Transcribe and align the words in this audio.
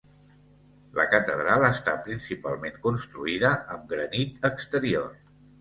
La 0.99 1.05
catedral 1.11 1.65
està 1.67 1.93
principalment 2.09 2.81
construïda 2.89 3.55
amb 3.77 3.87
granit 3.95 4.49
exterior. 4.51 5.17